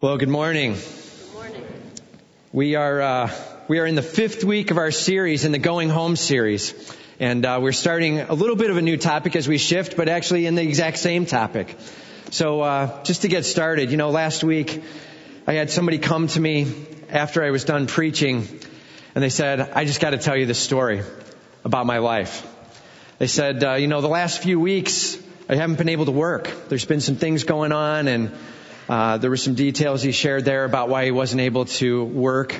[0.00, 0.74] Well, good morning.
[0.74, 1.66] Good morning.
[2.52, 3.30] We are uh,
[3.66, 6.72] we are in the fifth week of our series in the Going Home series,
[7.18, 10.08] and uh, we're starting a little bit of a new topic as we shift, but
[10.08, 11.76] actually in the exact same topic.
[12.30, 14.84] So uh, just to get started, you know, last week
[15.48, 16.72] I had somebody come to me
[17.10, 18.46] after I was done preaching,
[19.16, 21.02] and they said, "I just got to tell you this story
[21.64, 22.46] about my life."
[23.18, 25.18] They said, uh, "You know, the last few weeks
[25.48, 26.68] I haven't been able to work.
[26.68, 28.30] There's been some things going on, and."
[28.88, 32.58] Uh, there were some details he shared there about why he wasn't able to work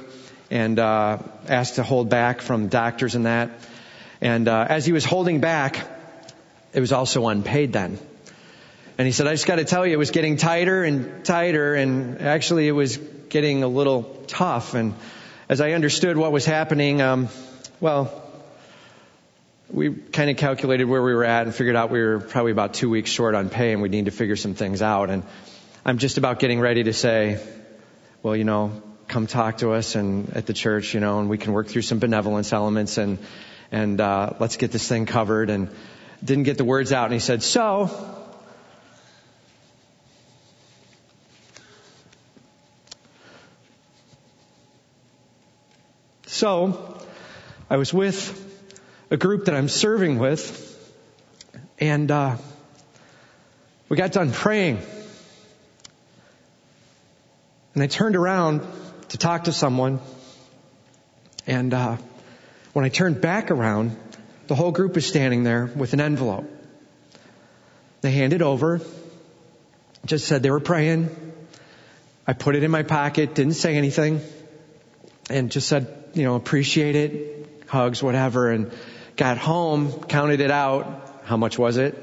[0.51, 3.51] and uh, asked to hold back from doctors and that.
[4.21, 5.87] And uh, as he was holding back,
[6.75, 7.99] it was also unpaid then.
[8.99, 11.75] And he said, I just got to tell you, it was getting tighter and tighter,
[11.75, 14.75] and actually it was getting a little tough.
[14.75, 14.95] And
[15.49, 17.29] as I understood what was happening, um,
[17.81, 18.23] well,
[19.71, 22.75] we kind of calculated where we were at and figured out we were probably about
[22.75, 25.09] two weeks short on pay, and we need to figure some things out.
[25.11, 25.23] And
[25.89, 27.43] I'm just about getting ready to say,
[28.23, 31.39] well, you know, come talk to us and at the church, you know, and we
[31.39, 33.19] can work through some benevolence elements and
[33.73, 35.49] and uh, let's get this thing covered.
[35.49, 35.71] And
[36.23, 37.89] didn't get the words out, and he said, so.
[46.27, 47.01] So,
[47.71, 48.21] I was with
[49.11, 50.93] a group that I'm serving with,
[51.79, 52.37] and uh,
[53.89, 54.83] we got done praying.
[57.79, 58.67] And I turned around
[59.11, 60.01] to talk to someone,
[61.47, 61.97] and uh,
[62.73, 63.97] when I turned back around,
[64.49, 66.51] the whole group was standing there with an envelope.
[68.01, 68.81] They handed over,
[70.05, 71.09] just said they were praying.
[72.27, 74.23] I put it in my pocket, didn't say anything,
[75.31, 78.73] and just said, you know, appreciate it, hugs, whatever, and
[79.15, 81.21] got home, counted it out.
[81.23, 81.97] How much was it?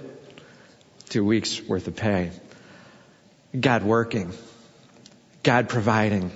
[1.09, 2.31] Two weeks worth of pay.
[3.59, 4.31] God working.
[5.45, 6.31] God providing.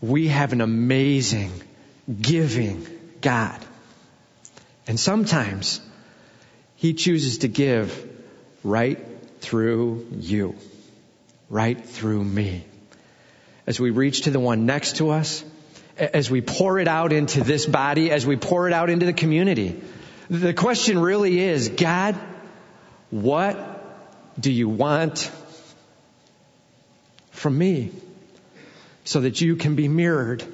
[0.00, 1.52] We have an amazing,
[2.20, 2.86] giving
[3.20, 3.58] God.
[4.86, 5.80] And sometimes
[6.76, 8.08] He chooses to give
[8.62, 9.04] right
[9.40, 10.54] through you,
[11.50, 12.64] right through me.
[13.66, 15.44] As we reach to the one next to us,
[15.98, 19.12] as we pour it out into this body, as we pour it out into the
[19.12, 19.82] community,
[20.30, 22.14] the question really is, God,
[23.10, 25.30] what do you want
[27.30, 27.90] from me
[29.04, 30.44] so that you can be mirrored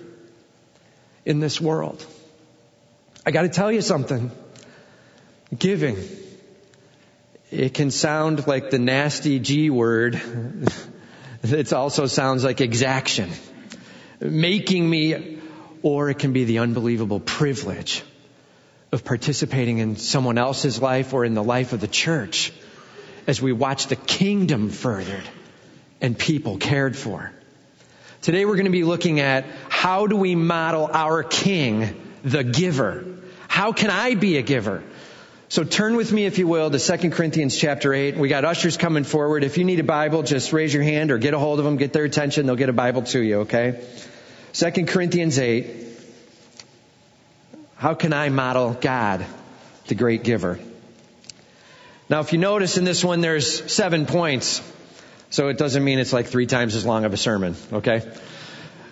[1.24, 2.04] in this world.
[3.24, 4.30] I got to tell you something.
[5.56, 5.96] Giving.
[7.50, 10.20] It can sound like the nasty G word.
[11.42, 13.30] it also sounds like exaction.
[14.20, 15.38] Making me,
[15.82, 18.02] or it can be the unbelievable privilege
[18.92, 22.52] of participating in someone else's life or in the life of the church
[23.26, 25.28] as we watch the kingdom furthered
[26.00, 27.32] and people cared for.
[28.22, 33.06] Today we're going to be looking at how do we model our king, the giver?
[33.48, 34.82] How can I be a giver?
[35.48, 38.18] So turn with me, if you will, to 2 Corinthians chapter 8.
[38.18, 39.42] We got ushers coming forward.
[39.42, 41.78] If you need a Bible, just raise your hand or get a hold of them,
[41.78, 42.44] get their attention.
[42.44, 43.82] They'll get a Bible to you, okay?
[44.52, 45.86] 2 Corinthians 8.
[47.76, 49.24] How can I model God,
[49.86, 50.60] the great giver?
[52.10, 54.60] Now, if you notice in this one, there's seven points.
[55.30, 58.02] So it doesn't mean it's like three times as long of a sermon, okay?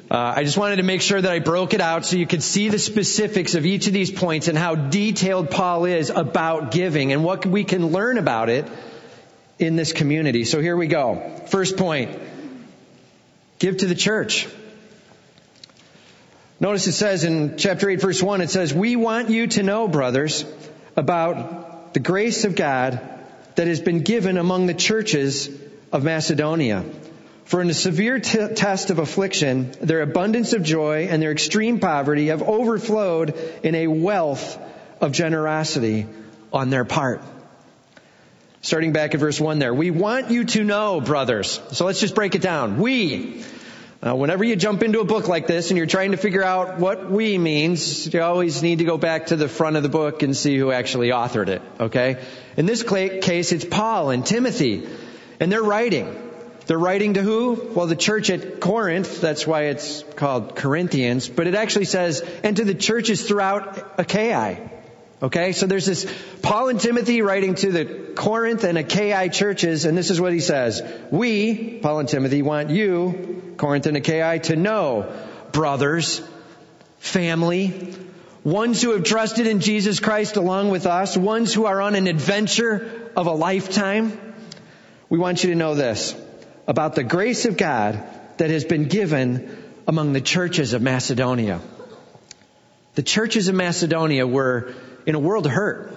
[0.08, 2.42] Uh, I just wanted to make sure that I broke it out so you could
[2.42, 7.12] see the specifics of each of these points and how detailed Paul is about giving
[7.12, 8.66] and what we can learn about it
[9.58, 10.44] in this community.
[10.44, 11.42] So here we go.
[11.48, 12.18] First point.
[13.58, 14.46] Give to the church.
[16.60, 19.88] Notice it says in chapter 8 verse 1, it says, We want you to know,
[19.88, 20.44] brothers,
[20.96, 23.00] about the grace of God
[23.56, 25.50] that has been given among the churches
[25.92, 26.84] of Macedonia.
[27.44, 31.80] For in a severe t- test of affliction, their abundance of joy and their extreme
[31.80, 34.58] poverty have overflowed in a wealth
[35.00, 36.06] of generosity
[36.52, 37.22] on their part.
[38.60, 39.72] Starting back at verse 1 there.
[39.72, 41.60] We want you to know, brothers.
[41.72, 42.78] So let's just break it down.
[42.78, 43.44] We.
[44.00, 47.10] Whenever you jump into a book like this and you're trying to figure out what
[47.10, 50.36] we means, you always need to go back to the front of the book and
[50.36, 52.22] see who actually authored it, okay?
[52.56, 54.86] In this case, it's Paul and Timothy.
[55.40, 56.24] And they're writing.
[56.66, 57.70] They're writing to who?
[57.74, 59.20] Well, the church at Corinth.
[59.20, 61.28] That's why it's called Corinthians.
[61.28, 64.70] But it actually says, and to the churches throughout Achaia.
[65.20, 66.06] Okay, so there's this
[66.42, 70.38] Paul and Timothy writing to the Corinth and Achaia churches, and this is what he
[70.38, 70.80] says.
[71.10, 75.12] We, Paul and Timothy, want you, Corinth and Achaia, to know,
[75.50, 76.22] brothers,
[76.98, 77.94] family,
[78.44, 82.06] ones who have trusted in Jesus Christ along with us, ones who are on an
[82.06, 84.27] adventure of a lifetime,
[85.10, 86.14] we want you to know this
[86.66, 88.02] about the grace of God
[88.36, 89.56] that has been given
[89.86, 91.60] among the churches of Macedonia.
[92.94, 94.74] The churches of Macedonia were
[95.06, 95.94] in a world of hurt.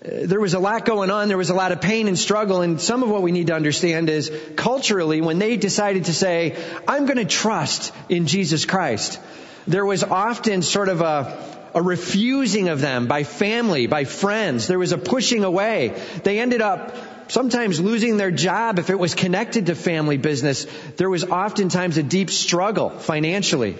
[0.00, 1.28] There was a lot going on.
[1.28, 2.62] There was a lot of pain and struggle.
[2.62, 6.56] And some of what we need to understand is culturally, when they decided to say,
[6.88, 9.20] I'm going to trust in Jesus Christ,
[9.68, 14.66] there was often sort of a, a refusing of them by family, by friends.
[14.66, 16.02] There was a pushing away.
[16.24, 16.96] They ended up
[17.28, 20.66] sometimes losing their job if it was connected to family business.
[20.96, 23.76] There was oftentimes a deep struggle financially.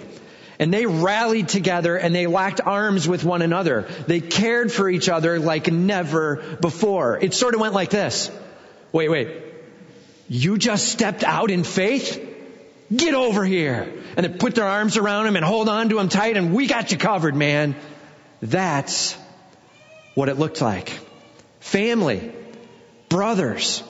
[0.59, 3.87] And they rallied together and they locked arms with one another.
[4.07, 7.17] They cared for each other like never before.
[7.19, 8.29] It sort of went like this.
[8.91, 9.29] Wait, wait.
[10.29, 12.29] You just stepped out in faith?
[12.95, 13.91] Get over here.
[14.15, 16.67] And they put their arms around him and hold on to him tight and we
[16.67, 17.75] got you covered, man.
[18.41, 19.17] That's
[20.15, 20.91] what it looked like.
[21.59, 22.31] Family,
[23.13, 23.83] brothers.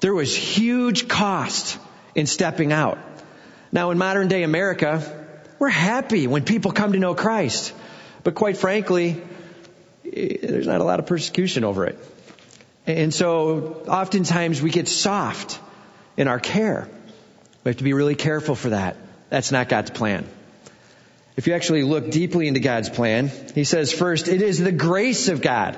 [0.00, 1.78] There was huge cost
[2.14, 2.98] in stepping out.
[3.70, 5.02] Now in modern day America,
[5.58, 7.74] we're happy when people come to know Christ.
[8.24, 9.22] But quite frankly,
[10.10, 11.98] eh, there's not a lot of persecution over it.
[12.86, 15.60] And so oftentimes we get soft
[16.16, 16.88] in our care.
[17.62, 18.96] We have to be really careful for that.
[19.28, 20.24] That's not God's plan.
[21.36, 25.28] If you actually look deeply into God's plan, He says first, it is the grace
[25.28, 25.76] of God.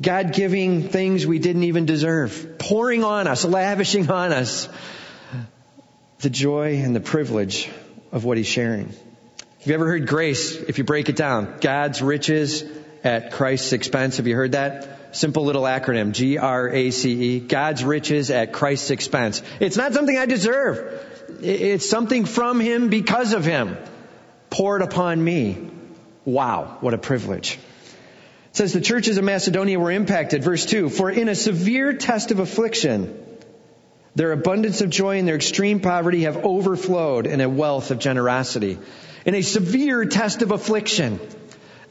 [0.00, 4.68] God giving things we didn't even deserve, pouring on us, lavishing on us
[6.20, 7.68] the joy and the privilege
[8.12, 8.88] of what he's sharing.
[8.88, 11.58] Have you ever heard grace, if you break it down?
[11.60, 12.64] God's riches
[13.02, 14.18] at Christ's expense.
[14.18, 15.16] Have you heard that?
[15.16, 17.40] Simple little acronym, G-R-A-C-E.
[17.40, 19.42] God's riches at Christ's expense.
[19.58, 21.04] It's not something I deserve.
[21.42, 23.76] It's something from Him because of Him.
[24.50, 25.70] Poured upon me.
[26.24, 27.58] Wow, what a privilege.
[28.50, 30.42] It says the churches of Macedonia were impacted.
[30.42, 33.24] Verse 2, for in a severe test of affliction,
[34.14, 38.78] their abundance of joy and their extreme poverty have overflowed in a wealth of generosity.
[39.24, 41.20] In a severe test of affliction,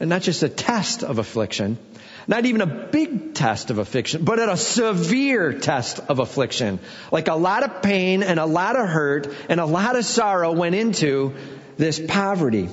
[0.00, 1.78] and not just a test of affliction,
[2.26, 6.78] not even a big test of affliction, but at a severe test of affliction.
[7.10, 10.52] Like a lot of pain and a lot of hurt and a lot of sorrow
[10.52, 11.34] went into
[11.78, 12.68] this poverty.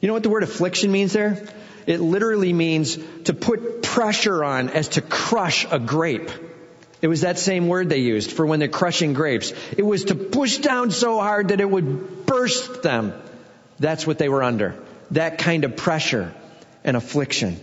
[0.00, 1.46] You know what the word affliction means there?
[1.86, 6.30] It literally means to put pressure on as to crush a grape.
[7.02, 9.52] It was that same word they used for when they're crushing grapes.
[9.76, 13.12] It was to push down so hard that it would burst them.
[13.78, 14.74] That's what they were under.
[15.10, 16.32] That kind of pressure
[16.82, 17.60] and affliction.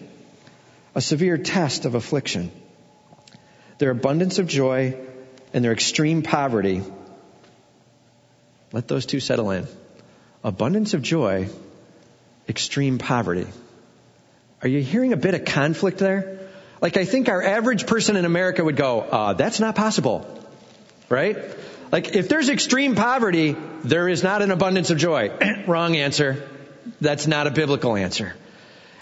[0.93, 2.51] A severe test of affliction.
[3.79, 4.95] Their abundance of joy
[5.53, 6.83] and their extreme poverty.
[8.71, 9.67] Let those two settle in.
[10.43, 11.49] Abundance of joy,
[12.47, 13.47] extreme poverty.
[14.63, 16.39] Are you hearing a bit of conflict there?
[16.81, 20.25] Like I think our average person in America would go, uh, that's not possible.
[21.09, 21.37] Right?
[21.91, 25.31] Like if there's extreme poverty, there is not an abundance of joy.
[25.67, 26.47] Wrong answer.
[26.99, 28.33] That's not a biblical answer.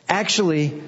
[0.07, 0.81] Actually,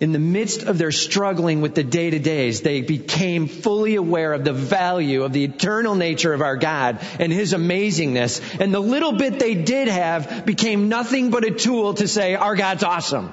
[0.00, 4.32] in the midst of their struggling with the day to days, they became fully aware
[4.32, 8.60] of the value of the eternal nature of our God and His amazingness.
[8.60, 12.54] And the little bit they did have became nothing but a tool to say, our
[12.54, 13.32] God's awesome.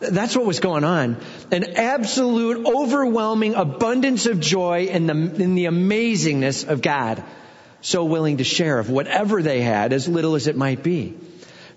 [0.00, 1.18] That's what was going on.
[1.50, 7.22] An absolute, overwhelming abundance of joy in the, in the amazingness of God.
[7.82, 11.16] So willing to share of whatever they had, as little as it might be.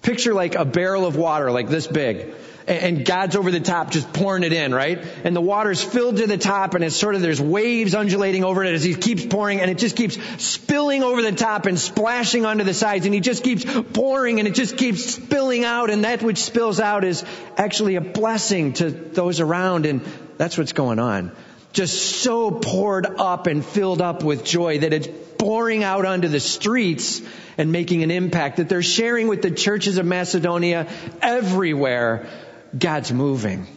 [0.01, 2.33] Picture like a barrel of water like this big
[2.67, 5.03] and God's over the top just pouring it in, right?
[5.23, 8.63] And the water's filled to the top and it's sort of, there's waves undulating over
[8.63, 12.45] it as he keeps pouring and it just keeps spilling over the top and splashing
[12.45, 16.05] onto the sides and he just keeps pouring and it just keeps spilling out and
[16.05, 17.23] that which spills out is
[17.57, 20.01] actually a blessing to those around and
[20.37, 21.31] that's what's going on.
[21.73, 26.39] Just so poured up and filled up with joy that it's pouring out onto the
[26.39, 27.21] streets
[27.57, 30.87] and making an impact that they're sharing with the churches of Macedonia
[31.21, 32.29] everywhere
[32.77, 33.67] God's moving.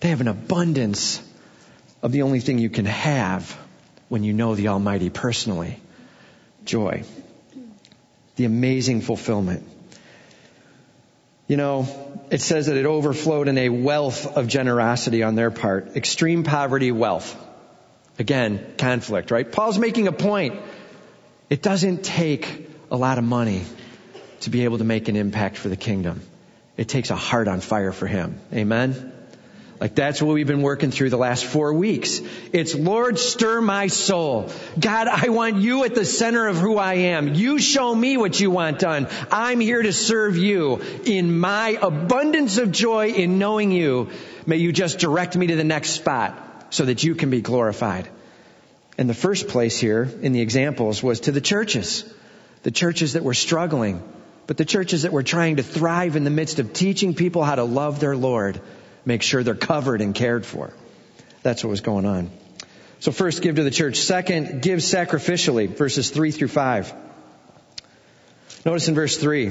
[0.00, 1.22] They have an abundance
[2.02, 3.56] of the only thing you can have
[4.08, 5.80] when you know the Almighty personally.
[6.64, 7.04] Joy.
[8.36, 9.66] The amazing fulfillment.
[11.46, 11.88] You know,
[12.30, 15.96] it says that it overflowed in a wealth of generosity on their part.
[15.96, 17.36] Extreme poverty, wealth.
[18.18, 19.50] Again, conflict, right?
[19.50, 20.60] Paul's making a point.
[21.48, 23.64] It doesn't take a lot of money
[24.40, 26.20] to be able to make an impact for the kingdom
[26.78, 28.40] it takes a heart on fire for Him.
[28.54, 29.12] Amen?
[29.80, 32.20] Like that's what we've been working through the last four weeks.
[32.52, 34.50] It's Lord, stir my soul.
[34.78, 37.34] God, I want you at the center of who I am.
[37.34, 39.06] You show me what you want done.
[39.30, 44.10] I'm here to serve you in my abundance of joy in knowing you.
[44.46, 48.08] May you just direct me to the next spot so that you can be glorified.
[48.96, 52.04] And the first place here in the examples was to the churches.
[52.62, 54.02] the churches that were struggling,
[54.48, 57.54] but the churches that were trying to thrive in the midst of teaching people how
[57.54, 58.60] to love their Lord,
[59.04, 60.72] make sure they're covered and cared for.
[61.42, 62.30] That's what was going on.
[63.00, 63.96] So first, give to the church.
[63.98, 66.94] Second, give sacrificially, verses 3 through 5.
[68.64, 69.46] Notice in verse 3,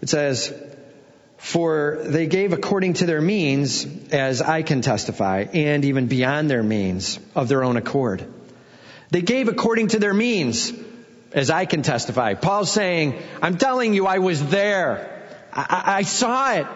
[0.00, 0.52] it says,
[1.36, 6.62] For they gave according to their means, as I can testify, and even beyond their
[6.62, 8.26] means, of their own accord.
[9.10, 10.72] They gave according to their means,
[11.34, 12.34] as I can testify.
[12.34, 15.08] Paul's saying, I'm telling you, I was there.
[15.52, 16.66] I, I saw it.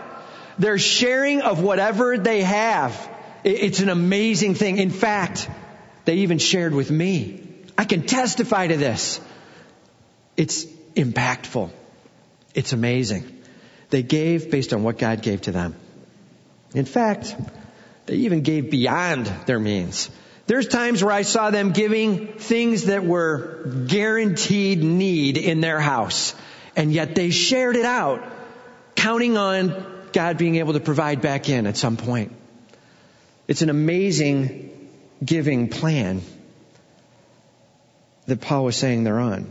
[0.59, 3.11] They're sharing of whatever they have.
[3.45, 4.79] It's an amazing thing.
[4.79, 5.49] In fact,
[6.05, 7.43] they even shared with me.
[7.77, 9.21] I can testify to this.
[10.37, 11.71] It's impactful.
[12.55, 13.33] It's amazing.
[13.91, 15.75] They gave based on what God gave to them.
[16.75, 17.37] In fact,
[18.07, 20.11] they even gave beyond their means.
[20.47, 26.35] There's times where I saw them giving things that were guaranteed need in their house,
[26.77, 28.23] and yet they shared it out,
[28.95, 32.33] counting on God being able to provide back in at some point.
[33.49, 34.91] It's an amazing
[35.25, 36.23] giving plan
[38.27, 39.51] that Paul was saying they're on.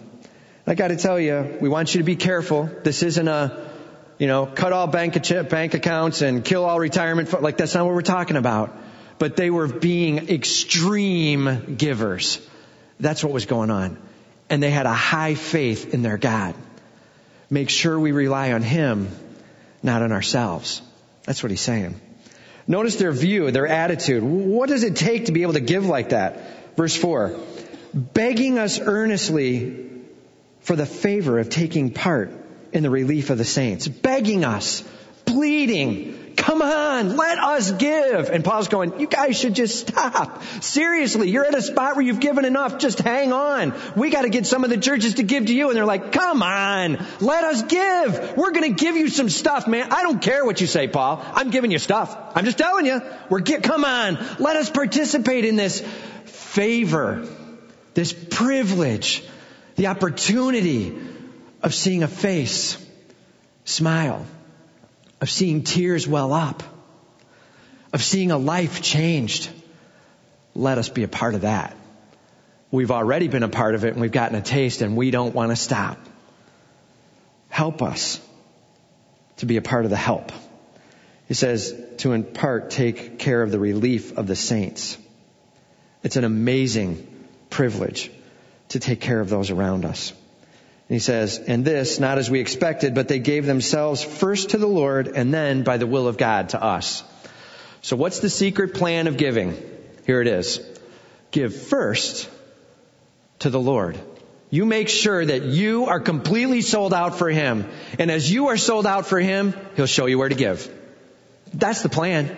[0.68, 2.70] I got to tell you, we want you to be careful.
[2.84, 3.70] This isn't a,
[4.18, 5.14] you know, cut all bank,
[5.50, 7.42] bank accounts and kill all retirement.
[7.42, 8.76] Like that's not what we're talking about.
[9.18, 12.46] But they were being extreme givers.
[13.00, 13.98] That's what was going on.
[14.50, 16.56] And they had a high faith in their God.
[17.50, 19.10] Make sure we rely on Him,
[19.82, 20.82] not on ourselves.
[21.26, 22.00] That's what he's saying.
[22.68, 24.24] Notice their view, their attitude.
[24.24, 26.76] What does it take to be able to give like that?
[26.76, 27.38] Verse 4.
[27.94, 29.90] Begging us earnestly
[30.62, 32.32] for the favor of taking part
[32.74, 33.88] in the relief of the saints.
[33.88, 34.84] Begging us,
[35.26, 38.30] pleading, Come on, let us give.
[38.30, 40.44] And Paul's going, you guys should just stop.
[40.62, 42.78] Seriously, you're at a spot where you've given enough.
[42.78, 43.74] Just hang on.
[43.96, 45.70] We got to get some of the churches to give to you.
[45.70, 48.38] And they're like, come on, let us give.
[48.38, 49.92] We're going to give you some stuff, man.
[49.92, 51.24] I don't care what you say, Paul.
[51.34, 52.16] I'm giving you stuff.
[52.36, 53.02] I'm just telling you.
[53.30, 55.82] We're get, come on, let us participate in this
[56.26, 57.28] favor,
[57.94, 59.24] this privilege,
[59.76, 60.98] the opportunity
[61.62, 62.78] of seeing a face
[63.64, 64.26] smile
[65.22, 66.64] of seeing tears well up,
[67.94, 69.50] of seeing a life changed.
[70.54, 71.76] Let us be a part of that.
[72.72, 75.34] We've already been a part of it and we've gotten a taste and we don't
[75.34, 75.98] want to stop.
[77.50, 78.20] Help us
[79.38, 80.32] to be a part of the help.
[81.28, 84.98] He says to in part take care of the relief of the saints.
[86.04, 87.08] It's an amazing
[87.50, 88.12] privilege
[88.70, 90.14] to take care of those around us.
[90.88, 94.68] He says, and this, not as we expected, but they gave themselves first to the
[94.68, 97.04] Lord and then by the will of God to us.
[97.82, 99.58] So what's the secret plan of giving?
[100.06, 100.60] Here it is.
[101.32, 102.30] Give first
[103.40, 104.00] to the Lord.
[104.52, 107.68] You make sure that you are completely sold out for Him.
[107.98, 110.72] And as you are sold out for Him, He'll show you where to give.
[111.54, 112.38] That's the plan.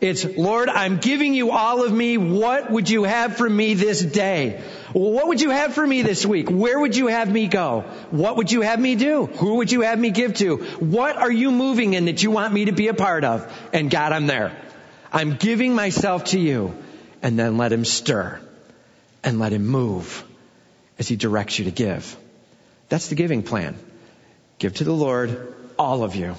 [0.00, 2.18] It's, Lord, I'm giving you all of me.
[2.18, 4.62] What would you have for me this day?
[4.92, 6.48] What would you have for me this week?
[6.48, 7.80] Where would you have me go?
[8.10, 9.26] What would you have me do?
[9.26, 10.58] Who would you have me give to?
[10.78, 13.52] What are you moving in that you want me to be a part of?
[13.72, 14.56] And God, I'm there.
[15.12, 16.74] I'm giving myself to you.
[17.20, 18.40] And then let him stir
[19.24, 20.24] and let him move
[21.00, 22.16] as he directs you to give.
[22.88, 23.76] That's the giving plan.
[24.60, 26.36] Give to the Lord, all of you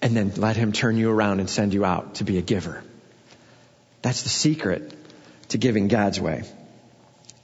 [0.00, 2.82] and then let him turn you around and send you out to be a giver.
[4.02, 4.94] That's the secret
[5.48, 6.44] to giving God's way.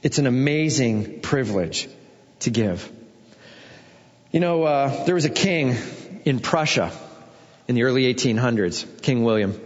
[0.01, 1.89] It's an amazing privilege
[2.41, 2.89] to give.
[4.31, 5.75] You know, uh, there was a king
[6.25, 6.91] in Prussia
[7.67, 9.59] in the early 1800s, King William,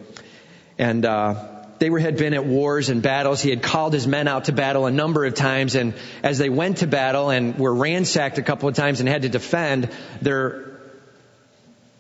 [0.78, 3.42] and uh, they were, had been at wars and battles.
[3.42, 5.94] He had called his men out to battle a number of times, and
[6.24, 9.30] as they went to battle and were ransacked a couple of times and had to
[9.30, 9.90] defend,
[10.22, 10.69] their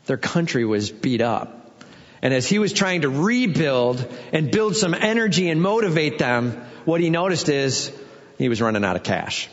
[0.09, 1.55] their country was beat up.
[2.21, 6.51] And as he was trying to rebuild and build some energy and motivate them,
[6.83, 7.91] what he noticed is
[8.39, 9.47] he was running out of cash.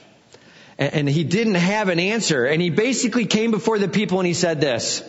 [0.78, 2.46] And he didn't have an answer.
[2.46, 5.04] And he basically came before the people and he said this,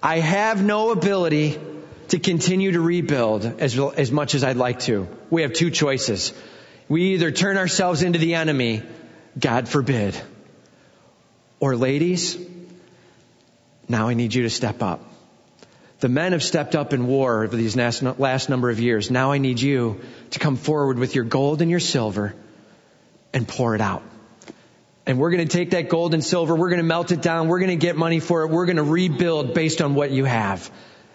[0.00, 1.58] I have no ability
[2.08, 5.08] to continue to rebuild as, as much as I'd like to.
[5.30, 6.32] We have two choices.
[6.88, 8.84] We either turn ourselves into the enemy,
[9.36, 10.16] God forbid,
[11.58, 12.38] or ladies,
[13.88, 15.00] now I need you to step up.
[16.00, 19.10] The men have stepped up in war over these last number of years.
[19.10, 20.00] Now I need you
[20.32, 22.34] to come forward with your gold and your silver
[23.32, 24.02] and pour it out.
[25.06, 27.48] And we're going to take that gold and silver, we're going to melt it down,
[27.48, 30.24] we're going to get money for it, we're going to rebuild based on what you
[30.24, 30.68] have.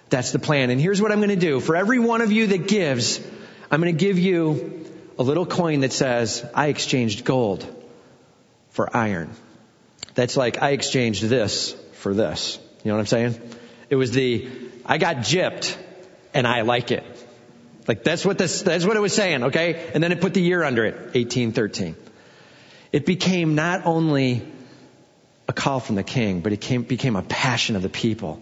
[0.10, 0.70] That's the plan.
[0.70, 1.60] And here's what I'm going to do.
[1.60, 3.20] For every one of you that gives,
[3.70, 4.88] I'm going to give you
[5.20, 7.66] a little coin that says, I exchanged gold
[8.70, 9.30] for iron.
[10.16, 12.60] That's like I exchanged this for this.
[12.84, 13.42] You know what I'm saying?
[13.90, 14.50] It was the
[14.86, 15.78] I got gypped
[16.34, 17.04] and I like it.
[17.88, 19.92] Like that's what this that's what it was saying, okay?
[19.94, 21.96] And then it put the year under it, 1813.
[22.92, 24.46] It became not only
[25.48, 28.42] a call from the king, but it came, became a passion of the people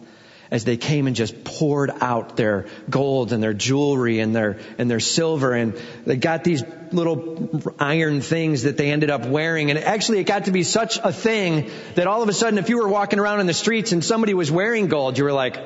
[0.52, 4.90] as they came and just poured out their gold and their jewelry and their and
[4.90, 5.54] their silver.
[5.54, 9.70] And they got these little iron things that they ended up wearing.
[9.70, 12.70] And actually it got to be such a thing that all of a sudden if
[12.70, 15.58] you were walking around in the streets and somebody was wearing gold you were like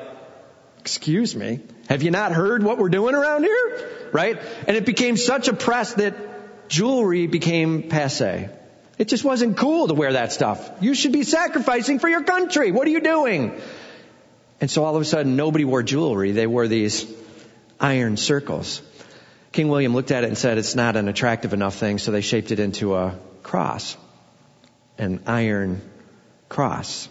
[0.80, 3.90] excuse me have you not heard what we're doing around here?
[4.12, 4.40] Right?
[4.68, 8.50] And it became such a press that jewelry became passe.
[8.98, 10.72] It just wasn't cool to wear that stuff.
[10.82, 12.72] You should be sacrificing for your country.
[12.72, 13.60] What are you doing
[14.64, 16.32] and so all of a sudden, nobody wore jewelry.
[16.32, 17.06] They wore these
[17.82, 18.82] iron circles.
[19.52, 22.22] King William looked at it and said, it's not an attractive enough thing, so they
[22.22, 23.98] shaped it into a cross.
[24.98, 25.82] An iron
[26.48, 27.10] cross.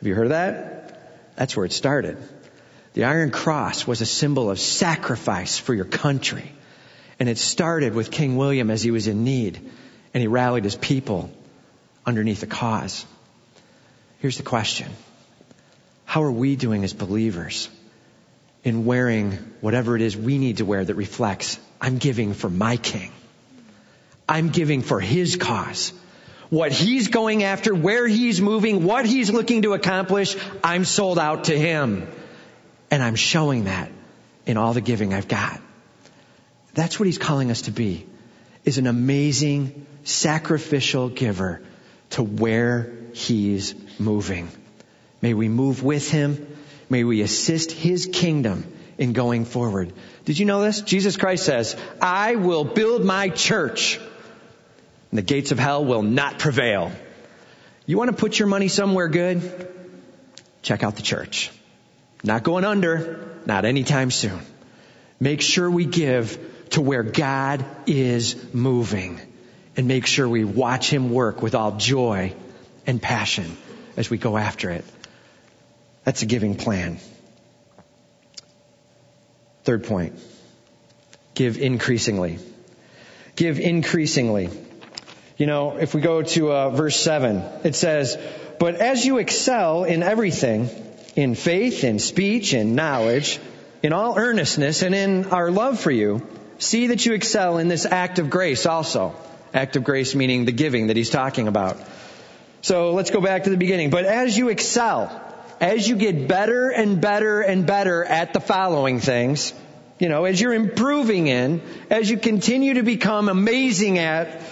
[0.00, 1.34] Have you heard of that?
[1.34, 2.18] That's where it started.
[2.92, 6.52] The Iron Cross was a symbol of sacrifice for your country.
[7.18, 9.58] And it started with King William as he was in need,
[10.12, 11.30] and he rallied his people
[12.04, 13.06] underneath a cause.
[14.18, 14.90] Here's the question.
[16.12, 17.70] How are we doing as believers
[18.64, 22.76] in wearing whatever it is we need to wear that reflects, I'm giving for my
[22.76, 23.10] king.
[24.28, 25.94] I'm giving for his cause.
[26.50, 31.44] What he's going after, where he's moving, what he's looking to accomplish, I'm sold out
[31.44, 32.06] to him.
[32.90, 33.90] And I'm showing that
[34.44, 35.62] in all the giving I've got.
[36.74, 38.04] That's what he's calling us to be,
[38.66, 41.62] is an amazing sacrificial giver
[42.10, 44.50] to where he's moving.
[45.22, 46.46] May we move with him.
[46.90, 49.92] May we assist his kingdom in going forward.
[50.26, 50.82] Did you know this?
[50.82, 53.98] Jesus Christ says, I will build my church
[55.12, 56.90] and the gates of hell will not prevail.
[57.84, 59.68] You want to put your money somewhere good?
[60.62, 61.50] Check out the church.
[62.24, 64.40] Not going under, not anytime soon.
[65.20, 66.38] Make sure we give
[66.70, 69.20] to where God is moving
[69.76, 72.34] and make sure we watch him work with all joy
[72.86, 73.56] and passion
[73.98, 74.84] as we go after it.
[76.04, 76.98] That's a giving plan.
[79.64, 80.18] Third point.
[81.34, 82.38] Give increasingly.
[83.36, 84.50] Give increasingly.
[85.36, 88.18] You know, if we go to uh, verse 7, it says,
[88.58, 90.68] But as you excel in everything,
[91.16, 93.38] in faith, in speech, in knowledge,
[93.82, 96.26] in all earnestness, and in our love for you,
[96.58, 99.14] see that you excel in this act of grace also.
[99.54, 101.76] Act of grace meaning the giving that he's talking about.
[102.62, 103.90] So let's go back to the beginning.
[103.90, 105.31] But as you excel,
[105.62, 109.54] as you get better and better and better at the following things,
[110.00, 114.42] you know, as you're improving in, as you continue to become amazing at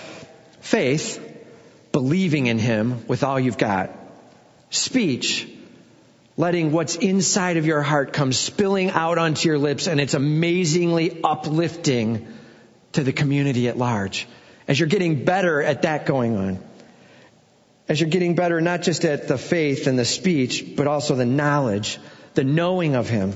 [0.60, 1.20] faith,
[1.90, 3.90] believing in Him with all you've got,
[4.70, 5.48] speech,
[6.36, 11.20] letting what's inside of your heart come spilling out onto your lips and it's amazingly
[11.24, 12.28] uplifting
[12.92, 14.28] to the community at large.
[14.68, 16.69] As you're getting better at that going on
[17.90, 21.26] as you're getting better, not just at the faith and the speech, but also the
[21.26, 21.98] knowledge,
[22.34, 23.34] the knowing of Him.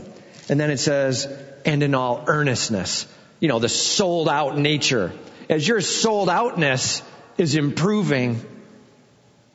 [0.48, 1.26] And then it says,
[1.64, 3.08] and in all earnestness.
[3.40, 5.12] You know, the sold out nature.
[5.50, 7.02] As your sold outness
[7.36, 8.40] is improving,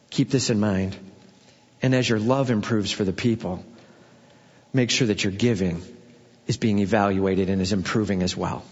[0.09, 0.97] keep this in mind.
[1.81, 3.63] And as your love improves for the people,
[4.73, 5.81] make sure that your giving
[6.45, 8.65] is being evaluated and is improving as well.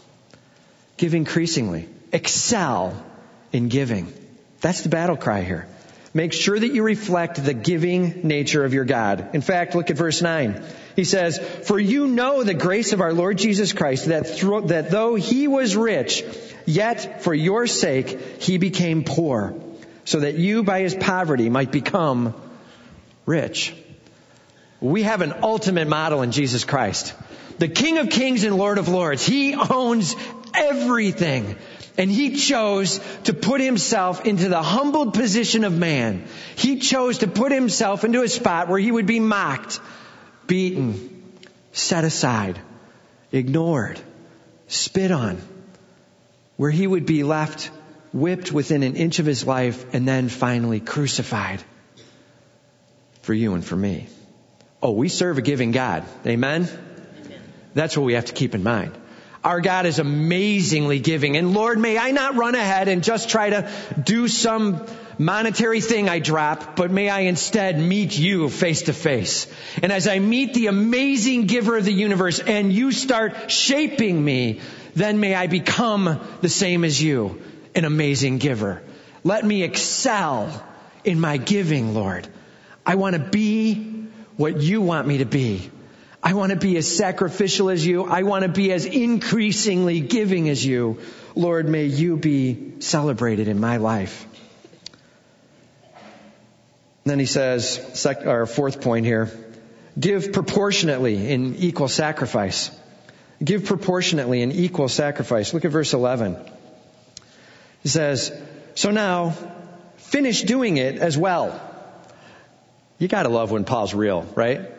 [0.98, 1.88] Give increasingly.
[2.12, 3.02] Excel
[3.54, 4.12] in giving.
[4.60, 5.70] That's the battle cry here.
[6.18, 9.36] Make sure that you reflect the giving nature of your God.
[9.36, 10.64] In fact, look at verse 9.
[10.96, 14.90] He says, For you know the grace of our Lord Jesus Christ, that, thro- that
[14.90, 16.24] though he was rich,
[16.66, 19.54] yet for your sake he became poor,
[20.06, 22.34] so that you by his poverty might become
[23.28, 23.76] rich.
[24.82, 27.14] We have an ultimate model in Jesus Christ.
[27.60, 29.24] The King of Kings and Lord of Lords.
[29.24, 30.16] He owns
[30.56, 31.58] everything.
[31.98, 36.26] And he chose to put himself into the humbled position of man.
[36.56, 39.80] He chose to put himself into a spot where he would be mocked,
[40.46, 41.40] beaten,
[41.72, 42.60] set aside,
[43.32, 44.00] ignored,
[44.68, 45.42] spit on,
[46.56, 47.72] where he would be left
[48.14, 51.62] whipped within an inch of his life and then finally crucified
[53.22, 54.08] for you and for me.
[54.82, 56.04] Oh, we serve a giving God.
[56.26, 56.64] Amen?
[56.64, 57.42] Amen.
[57.74, 58.94] That's what we have to keep in mind.
[59.48, 61.38] Our God is amazingly giving.
[61.38, 63.72] And Lord, may I not run ahead and just try to
[64.04, 64.86] do some
[65.18, 69.48] monetary thing I drop, but may I instead meet you face to face.
[69.82, 74.60] And as I meet the amazing giver of the universe and you start shaping me,
[74.96, 77.42] then may I become the same as you,
[77.74, 78.84] an amazing giver.
[79.24, 80.62] Let me excel
[81.06, 82.28] in my giving, Lord.
[82.86, 83.76] I want to be
[84.36, 85.72] what you want me to be.
[86.22, 88.06] I want to be as sacrificial as you.
[88.06, 91.00] I want to be as increasingly giving as you.
[91.36, 94.26] Lord, may you be celebrated in my life.
[95.94, 99.32] And then he says, our fourth point here,
[99.98, 102.72] give proportionately in equal sacrifice.
[103.44, 105.54] Give proportionately in equal sacrifice.
[105.54, 106.38] Look at verse 11.
[107.84, 108.32] He says,
[108.74, 109.36] so now
[109.98, 111.62] finish doing it as well.
[112.98, 114.72] You gotta love when Paul's real, right?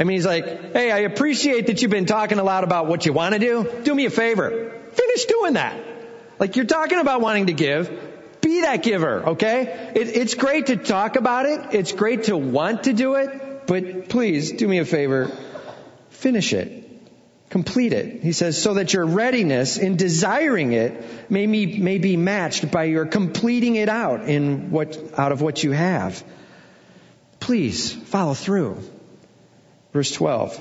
[0.00, 3.04] I mean, he's like, hey, I appreciate that you've been talking a lot about what
[3.04, 3.82] you want to do.
[3.84, 4.72] Do me a favor.
[4.92, 5.78] Finish doing that.
[6.38, 7.90] Like you're talking about wanting to give.
[8.40, 9.92] Be that giver, okay?
[9.94, 11.74] It, it's great to talk about it.
[11.74, 13.66] It's great to want to do it.
[13.66, 15.30] But please, do me a favor.
[16.08, 16.88] Finish it.
[17.50, 18.22] Complete it.
[18.22, 22.84] He says, so that your readiness in desiring it may be, may be matched by
[22.84, 26.24] your completing it out in what, out of what you have.
[27.38, 28.78] Please follow through.
[29.92, 30.60] Verse 12.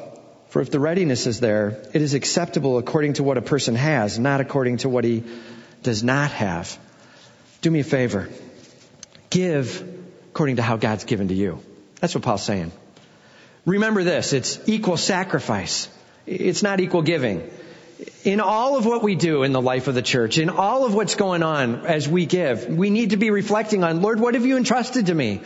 [0.49, 4.17] For if the readiness is there, it is acceptable according to what a person has,
[4.17, 5.23] not according to what he
[5.83, 6.77] does not have.
[7.61, 8.29] Do me a favor.
[9.29, 11.61] Give according to how God's given to you.
[11.99, 12.71] That's what Paul's saying.
[13.65, 15.87] Remember this, it's equal sacrifice.
[16.25, 17.49] It's not equal giving.
[18.23, 20.95] In all of what we do in the life of the church, in all of
[20.95, 24.45] what's going on as we give, we need to be reflecting on, Lord, what have
[24.45, 25.41] you entrusted to me?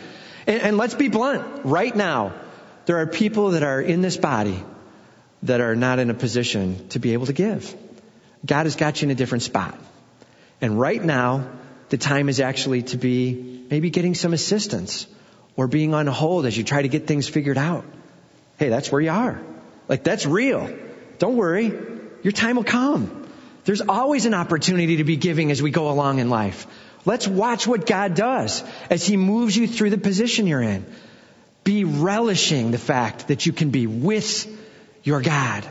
[0.46, 1.64] And, and let's be blunt.
[1.64, 2.32] Right now,
[2.86, 4.62] there are people that are in this body
[5.42, 7.74] that are not in a position to be able to give.
[8.44, 9.78] God has got you in a different spot.
[10.60, 11.50] And right now,
[11.88, 15.06] the time is actually to be maybe getting some assistance
[15.56, 17.84] or being on hold as you try to get things figured out.
[18.58, 19.40] Hey, that's where you are.
[19.88, 20.74] Like that's real.
[21.18, 21.72] Don't worry.
[22.22, 23.28] Your time will come.
[23.64, 26.66] There's always an opportunity to be giving as we go along in life.
[27.04, 30.86] Let's watch what God does as He moves you through the position you're in.
[31.64, 34.46] Be relishing the fact that you can be with
[35.02, 35.66] your God.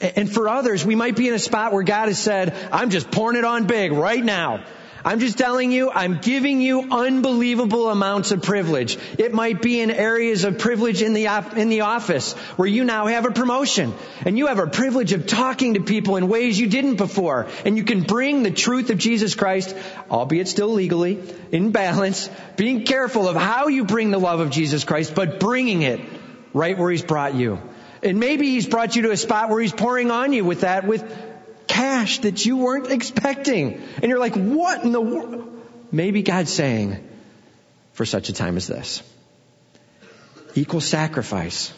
[0.00, 3.10] And for others, we might be in a spot where God has said, I'm just
[3.10, 4.64] pouring it on big right now.
[5.06, 8.96] I'm just telling you, I'm giving you unbelievable amounts of privilege.
[9.18, 13.06] It might be in areas of privilege in the, in the office where you now
[13.06, 13.92] have a promotion
[14.24, 17.48] and you have a privilege of talking to people in ways you didn't before.
[17.66, 19.76] And you can bring the truth of Jesus Christ,
[20.10, 24.84] albeit still legally, in balance, being careful of how you bring the love of Jesus
[24.84, 26.00] Christ, but bringing it
[26.54, 27.60] right where He's brought you.
[28.02, 30.86] And maybe He's brought you to a spot where He's pouring on you with that,
[30.86, 31.04] with
[31.66, 33.82] cash that you weren't expecting.
[33.96, 35.50] And you're like, what in the world?
[35.90, 37.08] Maybe God's saying,
[37.92, 39.02] for such a time as this.
[40.54, 41.72] Equal sacrifice.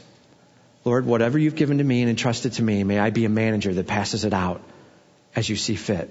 [0.85, 3.75] Lord, whatever you've given to me and entrusted to me, may I be a manager
[3.75, 4.63] that passes it out
[5.35, 6.09] as you see fit.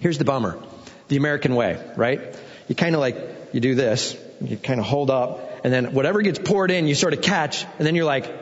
[0.00, 0.58] Here's the bummer.
[1.08, 2.34] The American way, right?
[2.68, 3.16] You kind of like,
[3.52, 6.94] you do this, you kind of hold up, and then whatever gets poured in, you
[6.94, 8.32] sort of catch, and then you're like,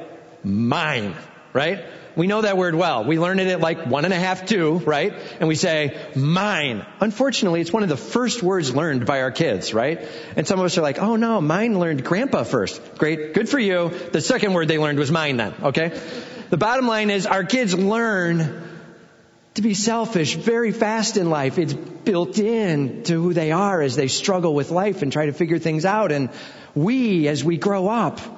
[0.45, 1.17] mine,
[1.59, 1.85] right?
[2.15, 3.05] We know that word well.
[3.05, 5.13] We learn it at like one and a half, two, right?
[5.41, 6.87] And we say, mine.
[7.01, 10.07] Unfortunately, it's one of the first words learned by our kids, right?
[10.37, 12.81] And some of us are like, oh no, mine learned grandpa first.
[12.97, 13.35] Great.
[13.35, 13.89] Good for you.
[13.89, 16.01] The second word they learned was mine then, okay?
[16.51, 18.69] The bottom line is our kids learn
[19.55, 21.59] to be selfish very fast in life.
[21.59, 25.33] It's built in to who they are as they struggle with life and try to
[25.33, 26.13] figure things out.
[26.13, 26.31] And
[26.77, 28.38] we, as we grow up,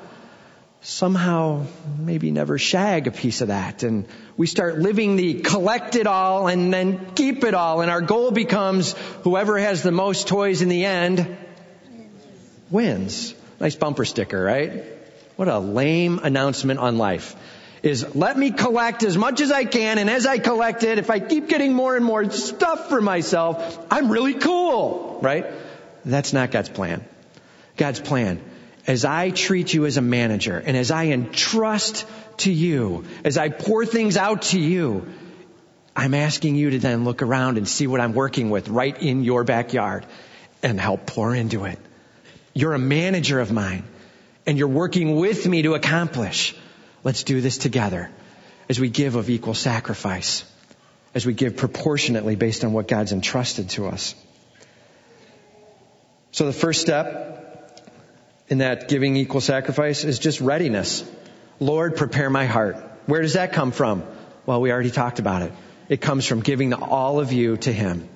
[0.82, 1.66] somehow
[1.98, 3.82] maybe never shag a piece of that.
[3.82, 7.82] And we start living the collect it all and then keep it all.
[7.82, 11.36] And our goal becomes whoever has the most toys in the end
[12.70, 13.34] wins.
[13.60, 14.84] Nice bumper sticker, right?
[15.36, 17.36] What a lame announcement on life.
[17.82, 21.08] Is let me collect as much as I can and as I collect it, if
[21.08, 25.46] I keep getting more and more stuff for myself, I'm really cool, right?
[26.04, 27.04] That's not God's plan.
[27.76, 28.42] God's plan
[28.86, 32.06] as I treat you as a manager and as I entrust
[32.38, 35.06] to you, as I pour things out to you,
[35.94, 39.24] I'm asking you to then look around and see what I'm working with right in
[39.24, 40.06] your backyard
[40.62, 41.78] and help pour into it.
[42.54, 43.84] You're a manager of mine
[44.46, 46.54] and you're working with me to accomplish.
[47.04, 48.10] Let's do this together
[48.68, 50.44] as we give of equal sacrifice,
[51.14, 54.14] as we give proportionately based on what God's entrusted to us.
[56.32, 57.49] So the first step
[58.50, 61.08] in that giving equal sacrifice is just readiness.
[61.60, 62.76] Lord, prepare my heart.
[63.06, 64.02] Where does that come from?
[64.44, 65.52] Well, we already talked about it.
[65.88, 68.08] It comes from giving all of you to Him.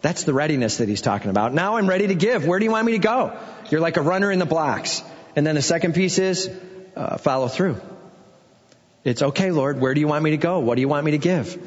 [0.00, 1.52] That's the readiness that He's talking about.
[1.52, 2.46] Now I'm ready to give.
[2.46, 3.36] Where do you want me to go?
[3.70, 5.02] You're like a runner in the blocks.
[5.34, 6.48] And then the second piece is
[6.94, 7.80] uh, follow through.
[9.04, 9.80] It's okay, Lord.
[9.80, 10.60] Where do you want me to go?
[10.60, 11.60] What do you want me to give?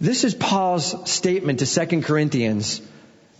[0.00, 2.80] This is Paul's statement to 2 Corinthians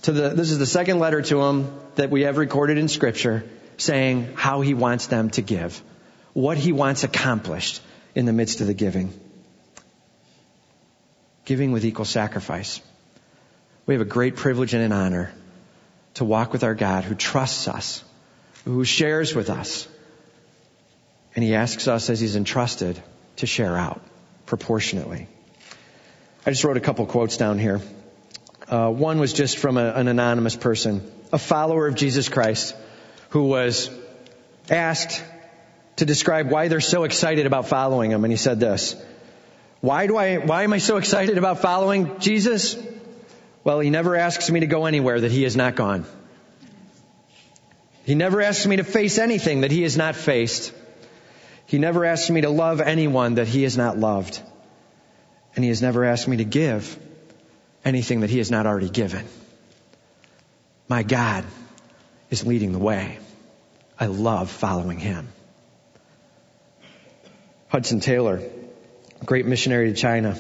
[0.03, 3.45] To the, this is the second letter to him that we have recorded in scripture
[3.77, 5.83] saying how he wants them to give,
[6.33, 7.81] what he wants accomplished
[8.15, 9.13] in the midst of the giving.
[11.45, 12.81] Giving with equal sacrifice.
[13.87, 15.33] We have a great privilege and an honor
[16.15, 18.05] to walk with our God who trusts us,
[18.65, 19.89] who shares with us.
[21.35, 23.03] And he asks us as he's entrusted
[23.37, 24.01] to share out
[24.47, 25.27] proportionately.
[26.47, 27.81] I just wrote a couple quotes down here.
[28.69, 32.75] Uh, one was just from a, an anonymous person, a follower of Jesus Christ,
[33.33, 33.91] who was
[34.69, 35.25] asked
[35.97, 38.95] to describe why they're so excited about following him, and he said this:
[39.81, 40.37] "Why do I?
[40.37, 42.77] Why am I so excited about following Jesus?
[43.65, 46.05] Well, he never asks me to go anywhere that he has not gone.
[48.05, 50.75] He never asks me to face anything that he has not faced.
[51.67, 54.43] He never asks me to love anyone that he has not loved.
[55.55, 56.99] And he has never asked me to give
[57.83, 59.25] anything that he has not already given.
[60.89, 61.45] My God
[62.33, 63.19] is leading the way.
[64.01, 65.29] I love following him.
[67.69, 68.43] Hudson Taylor,
[69.25, 70.37] great missionary to China,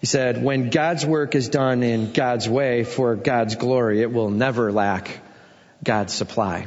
[0.00, 4.30] he said, when God's work is done in God's way for God's glory, it will
[4.30, 5.20] never lack
[5.84, 6.66] God's supply.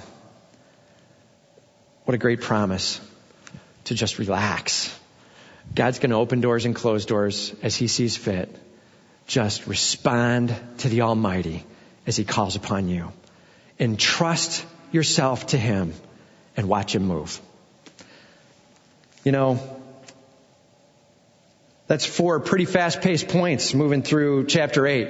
[2.06, 3.02] What a great promise
[3.86, 4.95] to just relax.
[5.73, 8.56] God's going to open doors and close doors as he sees fit.
[9.28, 11.65] Just respond to the Almighty
[12.08, 13.12] as he calls upon you.
[13.79, 15.93] Entrust yourself to him
[16.57, 17.39] and watch him move.
[19.23, 19.59] You know,
[21.87, 25.07] that's four pretty fast paced points moving through chapter 8.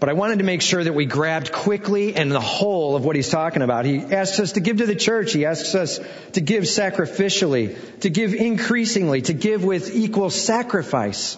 [0.00, 3.16] But I wanted to make sure that we grabbed quickly and the whole of what
[3.16, 3.84] he's talking about.
[3.84, 5.34] He asks us to give to the church.
[5.34, 6.00] He asks us
[6.32, 11.36] to give sacrificially, to give increasingly, to give with equal sacrifice.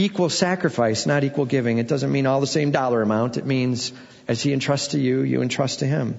[0.00, 1.76] Equal sacrifice, not equal giving.
[1.76, 3.36] It doesn't mean all the same dollar amount.
[3.36, 3.92] It means
[4.26, 6.18] as he entrusts to you, you entrust to him.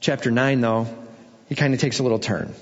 [0.00, 0.88] Chapter 9 though,
[1.48, 2.52] he kind of takes a little turn.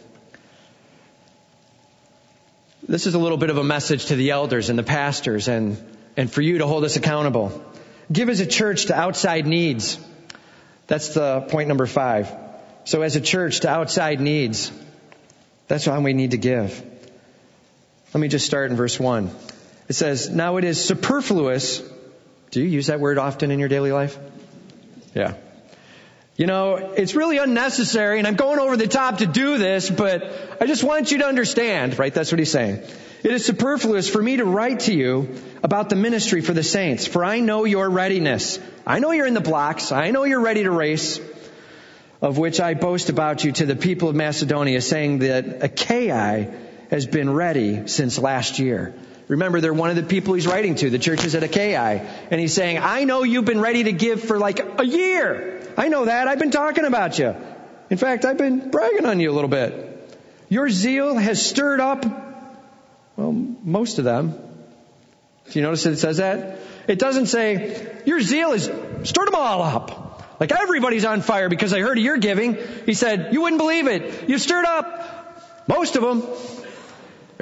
[2.86, 5.78] This is a little bit of a message to the elders and the pastors and,
[6.14, 7.64] and for you to hold us accountable.
[8.12, 9.98] Give as a church to outside needs.
[10.86, 12.30] That's the point number five.
[12.84, 14.70] So as a church to outside needs,
[15.66, 16.91] that's why we need to give.
[18.14, 19.30] Let me just start in verse one.
[19.88, 21.82] It says, now it is superfluous.
[22.50, 24.18] Do you use that word often in your daily life?
[25.14, 25.34] Yeah.
[26.36, 30.58] You know, it's really unnecessary and I'm going over the top to do this, but
[30.60, 32.12] I just want you to understand, right?
[32.12, 32.82] That's what he's saying.
[33.22, 37.06] It is superfluous for me to write to you about the ministry for the saints,
[37.06, 38.58] for I know your readiness.
[38.86, 39.92] I know you're in the blocks.
[39.92, 41.20] I know you're ready to race,
[42.20, 46.52] of which I boast about you to the people of Macedonia, saying that Achaia
[46.92, 48.94] has been ready since last year.
[49.26, 52.06] Remember, they're one of the people he's writing to, the churches at Achaia.
[52.30, 55.62] And he's saying, I know you've been ready to give for like a year.
[55.78, 56.28] I know that.
[56.28, 57.34] I've been talking about you.
[57.88, 59.88] In fact, I've been bragging on you a little bit.
[60.50, 62.04] Your zeal has stirred up,
[63.16, 64.32] well, most of them.
[65.50, 66.58] Do you notice that it says that?
[66.88, 68.64] It doesn't say, your zeal has
[69.04, 70.40] stirred them all up.
[70.40, 72.58] Like everybody's on fire because I heard of your giving.
[72.84, 74.28] He said, you wouldn't believe it.
[74.28, 76.22] You've stirred up most of them.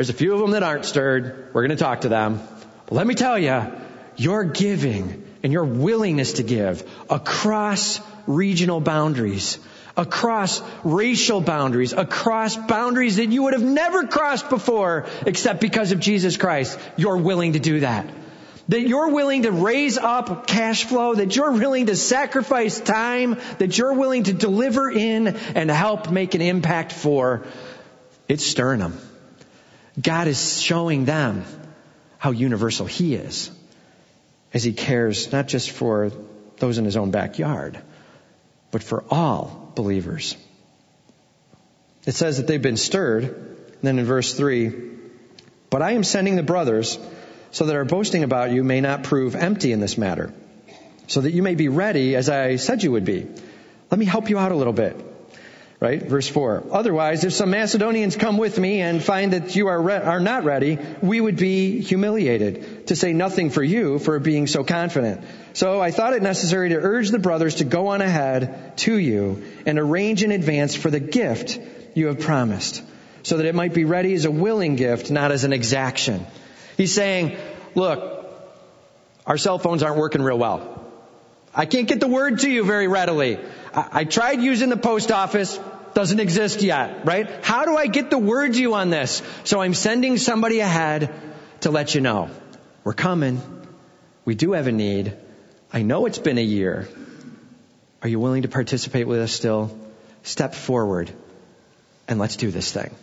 [0.01, 1.51] There's a few of them that aren't stirred.
[1.53, 2.41] We're going to talk to them.
[2.87, 3.71] But let me tell you,
[4.17, 9.59] your giving and your willingness to give across regional boundaries,
[9.99, 16.01] across racial boundaries, across boundaries that you would have never crossed before except because of
[16.01, 16.79] Jesus Christ.
[16.97, 18.09] You're willing to do that.
[18.71, 23.77] That you're willing to raise up cash flow, that you're willing to sacrifice time, that
[23.77, 27.45] you're willing to deliver in and help make an impact for.
[28.29, 28.99] It's stirring them.
[30.01, 31.45] God is showing them
[32.19, 33.51] how universal He is
[34.55, 36.13] as He cares not just for
[36.59, 37.81] those in His own backyard,
[38.71, 40.37] but for all believers.
[42.07, 43.25] It says that they've been stirred.
[43.25, 44.75] And then in verse 3,
[45.71, 46.99] but I am sending the brothers
[47.51, 50.35] so that our boasting about you may not prove empty in this matter,
[51.07, 53.27] so that you may be ready as I said you would be.
[53.91, 55.10] Let me help you out a little bit.
[55.81, 56.03] Right?
[56.03, 56.65] Verse 4.
[56.73, 60.45] Otherwise, if some Macedonians come with me and find that you are, re- are not
[60.45, 65.25] ready, we would be humiliated, to say nothing for you for being so confident.
[65.55, 69.43] So I thought it necessary to urge the brothers to go on ahead to you
[69.65, 71.59] and arrange in advance for the gift
[71.95, 72.83] you have promised,
[73.23, 76.27] so that it might be ready as a willing gift, not as an exaction.
[76.77, 77.39] He's saying,
[77.75, 78.27] look,
[79.27, 80.81] our cell phones aren't working real well.
[81.55, 83.39] I can't get the word to you very readily.
[83.75, 85.59] I, I tried using the post office.
[85.95, 87.45] Doesn't exist yet, right?
[87.45, 89.23] How do I get the word to you on this?
[89.45, 91.13] So I'm sending somebody ahead
[91.61, 92.31] to let you know.
[92.85, 93.43] We're coming.
[94.25, 95.17] We do have a need.
[95.73, 96.89] I know it's been a year.
[98.03, 99.77] Are you willing to participate with us still?
[100.23, 101.11] Step forward
[102.09, 102.95] and let's do this thing.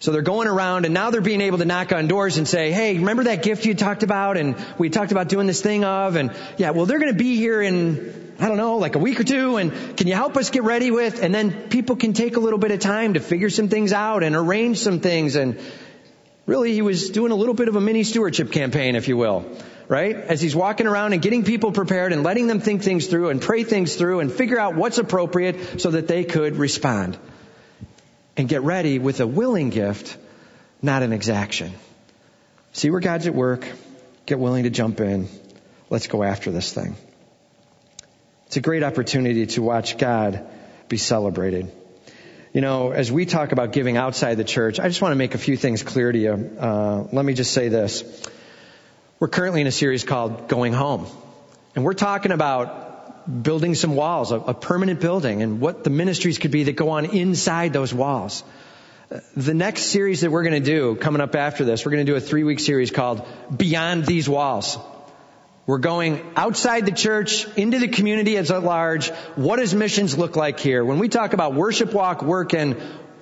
[0.00, 2.72] So they're going around and now they're being able to knock on doors and say,
[2.72, 6.16] hey, remember that gift you talked about and we talked about doing this thing of
[6.16, 9.20] and yeah, well they're going to be here in, I don't know, like a week
[9.20, 11.22] or two and can you help us get ready with?
[11.22, 14.22] And then people can take a little bit of time to figure some things out
[14.22, 15.60] and arrange some things and
[16.46, 19.44] really he was doing a little bit of a mini stewardship campaign, if you will.
[19.88, 20.16] Right?
[20.16, 23.42] As he's walking around and getting people prepared and letting them think things through and
[23.42, 27.18] pray things through and figure out what's appropriate so that they could respond
[28.36, 30.16] and get ready with a willing gift,
[30.80, 31.72] not an exaction.
[32.72, 33.66] See where God's at work.
[34.26, 35.28] Get willing to jump in.
[35.90, 36.96] Let's go after this thing.
[38.50, 40.44] It's a great opportunity to watch God
[40.88, 41.70] be celebrated.
[42.52, 45.36] You know, as we talk about giving outside the church, I just want to make
[45.36, 46.56] a few things clear to you.
[46.58, 48.02] Uh, let me just say this.
[49.20, 51.06] We're currently in a series called Going Home.
[51.76, 56.38] And we're talking about building some walls, a, a permanent building, and what the ministries
[56.38, 58.42] could be that go on inside those walls.
[59.36, 62.12] The next series that we're going to do coming up after this, we're going to
[62.12, 63.24] do a three week series called
[63.56, 64.76] Beyond These Walls.
[65.66, 69.10] We're going outside the church, into the community as at large.
[69.36, 70.84] What does missions look like here?
[70.84, 72.76] When we talk about worship, walk, work, and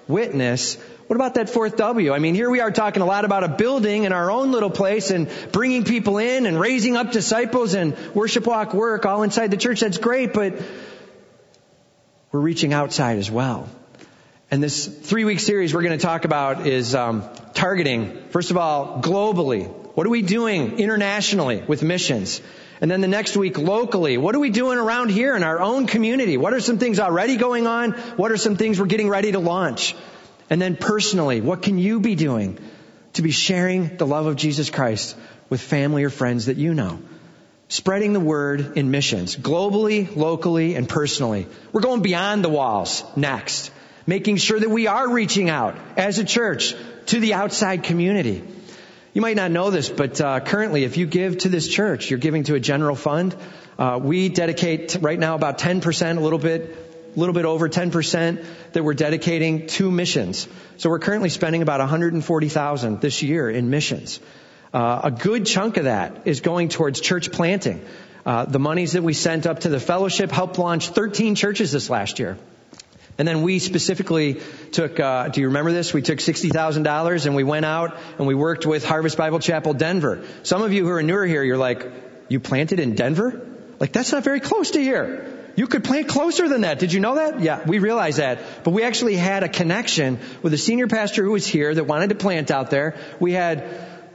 [0.07, 0.77] witness,
[1.09, 2.12] what about that fourth W?
[2.12, 4.70] I mean, here we are talking a lot about a building in our own little
[4.70, 9.51] place and bringing people in and raising up disciples and worship, walk, work all inside
[9.51, 9.81] the church.
[9.81, 10.61] That's great, but
[12.31, 13.70] we're reaching outside as well.
[14.51, 17.24] And this three week series we're going to talk about is um,
[17.55, 19.74] targeting, first of all, globally.
[19.99, 22.41] What are we doing internationally with missions?
[22.81, 25.89] And then the next week locally, what are we doing around here in our own
[25.89, 26.37] community?
[26.37, 27.95] What are some things already going on?
[28.17, 29.97] What are some things we're getting ready to launch?
[30.51, 32.61] And then personally, what can you be doing
[33.15, 35.17] to be sharing the love of Jesus Christ
[35.51, 37.01] with family or friends that you know?
[37.67, 41.49] Spreading the word in missions, globally, locally, and personally.
[41.73, 43.73] We're going beyond the walls next.
[44.07, 48.45] Making sure that we are reaching out as a church to the outside community.
[49.14, 52.18] You might not know this, but uh, currently, if you give to this church, you're
[52.18, 53.35] giving to a general fund.
[53.79, 56.85] Uh, we dedicate right now about 10%, a little bit
[57.16, 58.44] a little bit over 10%
[58.75, 60.47] that we're dedicating to missions.
[60.77, 64.21] So we're currently spending about 140,000 this year in missions.
[64.73, 67.85] Uh, a good chunk of that is going towards church planting.
[68.27, 71.88] Uh, the monies that we sent up to the fellowship helped launch 13 churches this
[71.88, 72.37] last year.
[73.18, 75.92] And then we specifically took, uh, do you remember this?
[75.92, 80.24] We took $60,000 and we went out and we worked with Harvest Bible Chapel Denver.
[80.44, 81.85] Some of you who are newer here, you're like,
[82.28, 83.44] you planted in Denver?
[83.81, 85.35] Like that's not very close to here.
[85.57, 86.78] You could plant closer than that.
[86.78, 87.40] Did you know that?
[87.40, 88.62] Yeah, we realize that.
[88.62, 92.11] But we actually had a connection with a senior pastor who was here that wanted
[92.11, 92.96] to plant out there.
[93.18, 93.64] We had,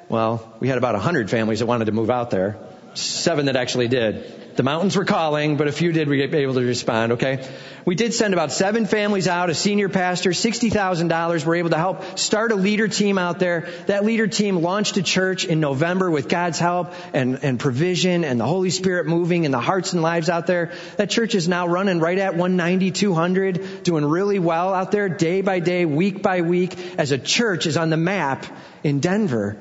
[0.07, 2.57] well, we had about a hundred families that wanted to move out there.
[2.93, 4.42] Seven that actually did.
[4.55, 7.49] The mountains were calling, but a few did we be able to respond, okay?
[7.85, 11.45] We did send about seven families out, a senior pastor, $60,000.
[11.45, 13.67] We're able to help start a leader team out there.
[13.87, 18.39] That leader team launched a church in November with God's help and, and provision and
[18.39, 20.71] the Holy Spirit moving and the hearts and lives out there.
[20.97, 25.41] That church is now running right at 190, 200, doing really well out there day
[25.41, 28.45] by day, week by week, as a church is on the map
[28.83, 29.57] in Denver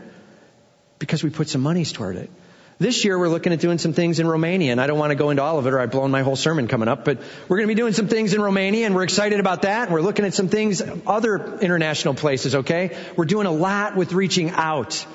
[0.98, 2.30] because we put some monies toward it.
[2.82, 5.14] This year we're looking at doing some things in Romania, and I don't want to
[5.14, 7.18] go into all of it or I've blown my whole sermon coming up, but
[7.48, 9.84] we're going to be doing some things in Romania and we're excited about that.
[9.84, 12.98] And we're looking at some things other international places, okay?
[13.16, 15.06] We're doing a lot with reaching out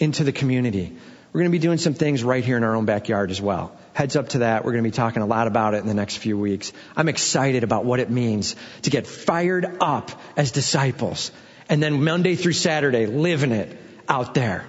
[0.00, 0.96] into the community.
[1.32, 3.78] We're going to be doing some things right here in our own backyard as well.
[3.92, 4.64] Heads up to that.
[4.64, 6.72] We're going to be talking a lot about it in the next few weeks.
[6.96, 11.30] I'm excited about what it means to get fired up as disciples
[11.68, 14.66] and then Monday through Saturday living it out there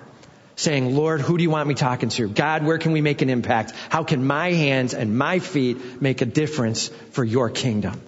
[0.56, 2.28] saying, Lord, who do you want me talking to?
[2.28, 3.74] God, where can we make an impact?
[3.90, 8.02] How can my hands and my feet make a difference for your kingdom?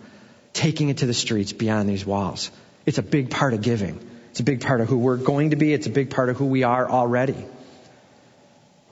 [0.54, 2.52] Taking it to the streets beyond these walls.
[2.86, 4.00] It's a big part of giving.
[4.32, 5.74] It's a big part of who we're going to be.
[5.74, 7.46] It's a big part of who we are already.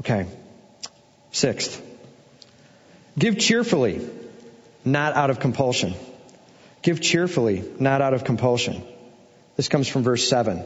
[0.02, 0.28] Okay.
[1.32, 1.82] Sixth.
[3.18, 4.08] Give cheerfully,
[4.84, 5.94] not out of compulsion.
[6.82, 8.84] Give cheerfully, not out of compulsion.
[9.56, 10.62] This comes from verse 7.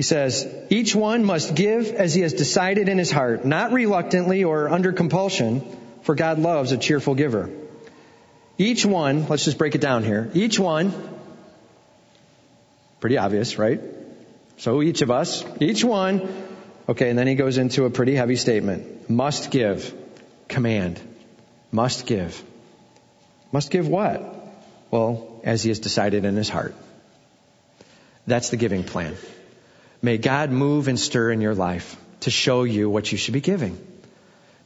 [0.00, 4.44] He says, each one must give as he has decided in his heart, not reluctantly
[4.44, 5.60] or under compulsion,
[6.04, 7.50] for God loves a cheerful giver.
[8.56, 10.30] Each one, let's just break it down here.
[10.32, 10.94] Each one,
[13.00, 13.82] pretty obvious, right?
[14.56, 16.46] So each of us, each one,
[16.88, 19.10] okay, and then he goes into a pretty heavy statement.
[19.10, 19.92] Must give.
[20.48, 20.98] Command.
[21.72, 22.42] Must give.
[23.52, 24.22] Must give what?
[24.90, 26.74] Well, as he has decided in his heart.
[28.26, 29.14] That's the giving plan.
[30.02, 33.40] May God move and stir in your life to show you what you should be
[33.40, 33.78] giving.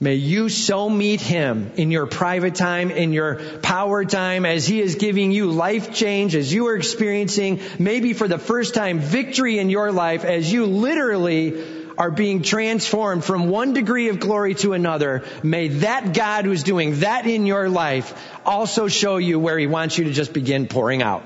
[0.01, 4.80] May you so meet him in your private time, in your power time, as he
[4.80, 9.59] is giving you life change, as you are experiencing maybe for the first time victory
[9.59, 11.64] in your life, as you literally
[11.97, 15.24] are being transformed from one degree of glory to another.
[15.43, 18.12] May that God who's doing that in your life
[18.45, 21.22] also show you where he wants you to just begin pouring out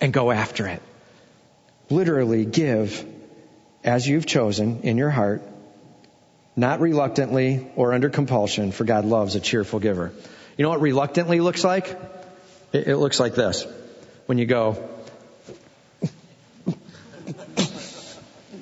[0.00, 0.82] and go after it.
[1.90, 3.13] Literally give
[3.84, 5.42] as you've chosen in your heart
[6.56, 10.12] not reluctantly or under compulsion, for God loves a cheerful giver.
[10.56, 11.88] You know what reluctantly looks like?
[12.72, 13.66] It, it looks like this.
[14.26, 14.88] When you go,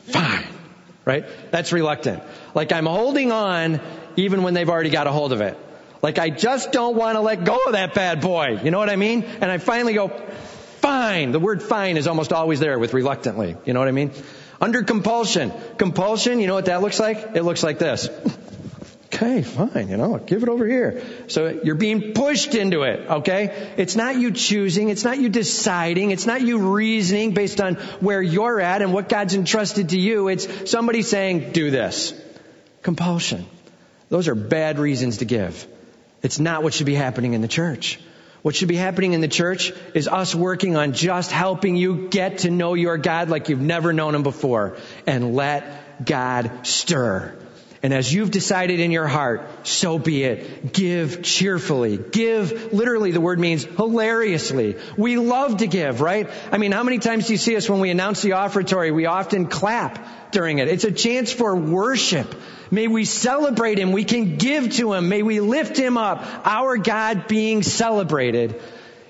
[0.07, 0.47] fine,
[1.05, 1.25] right?
[1.51, 2.23] That's reluctant.
[2.55, 3.81] Like I'm holding on
[4.17, 5.59] even when they've already got a hold of it.
[6.01, 8.61] Like I just don't want to let go of that bad boy.
[8.65, 9.23] You know what I mean?
[9.23, 10.09] And I finally go,
[10.81, 11.31] fine.
[11.31, 13.57] The word fine is almost always there with reluctantly.
[13.65, 14.11] You know what I mean?
[14.63, 15.53] Under compulsion.
[15.77, 17.35] Compulsion, you know what that looks like?
[17.35, 18.09] It looks like this.
[19.15, 21.03] Okay, fine, you know, give it over here.
[21.29, 23.75] So you're being pushed into it, okay?
[23.77, 28.23] It's not you choosing, it's not you deciding, it's not you reasoning based on where
[28.23, 30.29] you're at and what God's entrusted to you.
[30.29, 32.15] It's somebody saying, do this.
[32.81, 33.45] Compulsion.
[34.09, 35.69] Those are bad reasons to give.
[36.23, 38.01] It's not what should be happening in the church.
[38.43, 42.39] What should be happening in the church is us working on just helping you get
[42.39, 44.77] to know your God like you've never known Him before
[45.07, 47.37] and let God stir.
[47.83, 50.73] And as you've decided in your heart, so be it.
[50.73, 51.97] Give cheerfully.
[51.99, 54.77] Give, literally the word means hilariously.
[54.97, 56.31] We love to give, right?
[56.53, 58.93] I mean, how many times do you see us when we announce the offertory?
[58.93, 60.69] We often clap during it.
[60.69, 62.33] It's a chance for worship.
[62.71, 63.91] May we celebrate Him.
[63.91, 65.09] We can give to Him.
[65.09, 66.25] May we lift Him up.
[66.47, 68.63] Our God being celebrated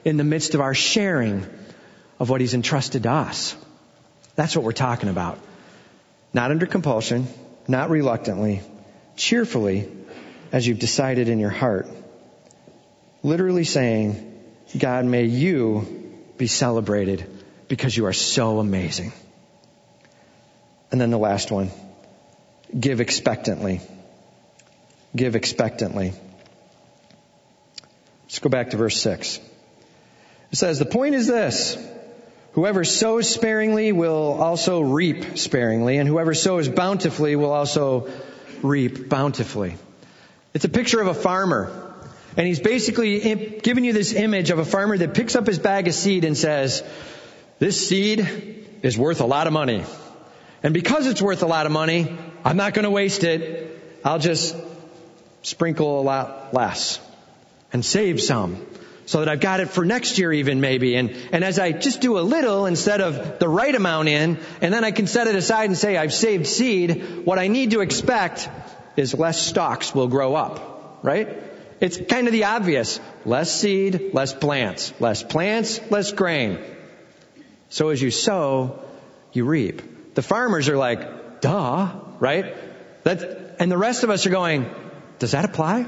[0.02, 1.46] in the midst of our sharing
[2.18, 3.54] of what He's entrusted to us.
[4.34, 5.38] That's what we're talking about.
[6.32, 7.26] Not under compulsion,
[7.68, 8.62] not reluctantly,
[9.16, 9.90] cheerfully,
[10.50, 11.88] as you've decided in your heart.
[13.22, 14.40] Literally saying,
[14.76, 17.26] God, may you be celebrated
[17.68, 19.12] because you are so amazing.
[20.90, 21.70] And then the last one.
[22.78, 23.80] Give expectantly.
[25.14, 26.12] Give expectantly.
[28.24, 29.40] Let's go back to verse 6.
[30.52, 31.76] It says, The point is this.
[32.52, 38.10] Whoever sows sparingly will also reap sparingly, and whoever sows bountifully will also
[38.62, 39.76] reap bountifully.
[40.52, 41.88] It's a picture of a farmer.
[42.36, 45.88] And he's basically giving you this image of a farmer that picks up his bag
[45.88, 46.82] of seed and says,
[47.58, 49.84] This seed is worth a lot of money.
[50.62, 54.00] And because it's worth a lot of money, I'm not going to waste it.
[54.04, 54.56] I'll just
[55.42, 57.00] sprinkle a lot less
[57.72, 58.66] and save some
[59.12, 60.96] so that I've got it for next year even maybe.
[60.96, 64.72] And, and as I just do a little instead of the right amount in, and
[64.72, 67.80] then I can set it aside and say I've saved seed, what I need to
[67.80, 68.48] expect
[68.96, 71.28] is less stalks will grow up, right?
[71.78, 73.00] It's kind of the obvious.
[73.26, 74.94] Less seed, less plants.
[74.98, 76.58] Less plants, less grain.
[77.68, 78.82] So as you sow,
[79.34, 80.14] you reap.
[80.14, 82.56] The farmers are like, duh, right?
[83.04, 84.70] That, and the rest of us are going,
[85.18, 85.86] does that apply?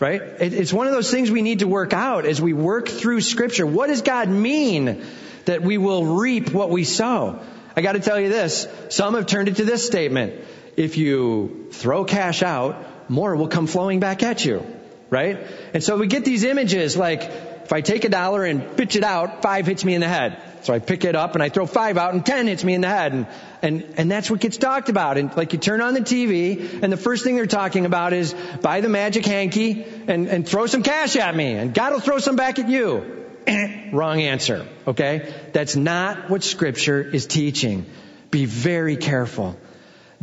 [0.00, 0.20] Right?
[0.20, 3.64] It's one of those things we need to work out as we work through scripture.
[3.64, 5.04] What does God mean
[5.44, 7.40] that we will reap what we sow?
[7.76, 8.66] I gotta tell you this.
[8.88, 10.34] Some have turned it to this statement.
[10.76, 14.66] If you throw cash out, more will come flowing back at you.
[15.10, 15.46] Right?
[15.72, 19.04] And so we get these images like, if I take a dollar and pitch it
[19.04, 20.40] out, five hits me in the head.
[20.62, 22.80] So I pick it up and I throw five out and ten hits me in
[22.80, 23.12] the head.
[23.12, 23.26] And,
[23.62, 25.18] and, and that's what gets talked about.
[25.18, 28.34] And like you turn on the TV and the first thing they're talking about is
[28.60, 32.18] buy the magic hanky and, and throw some cash at me and God will throw
[32.18, 33.24] some back at you.
[33.92, 34.66] Wrong answer.
[34.86, 35.34] Okay?
[35.52, 37.86] That's not what scripture is teaching.
[38.30, 39.56] Be very careful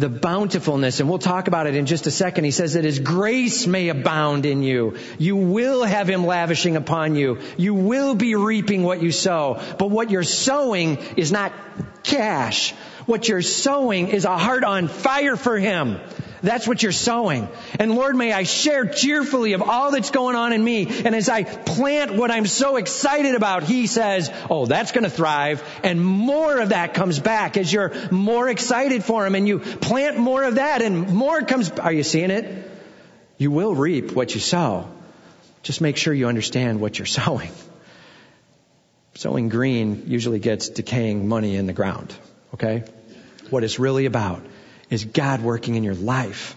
[0.02, 2.44] the bountifulness, and we'll talk about it in just a second.
[2.44, 4.98] He says that His grace may abound in you.
[5.18, 7.40] You will have Him lavishing upon you.
[7.56, 9.62] You will be reaping what you sow.
[9.78, 11.54] But what you're sowing is not
[12.04, 12.74] cash.
[13.06, 16.00] What you're sowing is a heart on fire for Him.
[16.44, 17.48] That's what you're sowing.
[17.80, 20.88] And Lord, may I share cheerfully of all that's going on in me.
[21.06, 25.10] And as I plant what I'm so excited about, He says, oh, that's going to
[25.10, 25.64] thrive.
[25.84, 30.18] And more of that comes back as you're more excited for Him and you plant
[30.18, 31.70] more of that and more comes.
[31.72, 32.70] Are you seeing it?
[33.38, 34.90] You will reap what you sow.
[35.62, 37.52] Just make sure you understand what you're sowing.
[39.14, 42.16] Sowing green usually gets decaying money in the ground.
[42.56, 42.84] Okay?
[43.52, 44.44] What it's really about
[44.92, 46.56] is God working in your life